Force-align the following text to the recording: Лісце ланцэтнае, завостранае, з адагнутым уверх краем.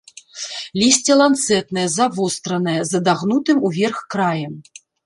Лісце 0.83 1.17
ланцэтнае, 1.21 1.85
завостранае, 1.99 2.77
з 2.89 3.05
адагнутым 3.05 3.57
уверх 3.71 4.07
краем. 4.17 4.53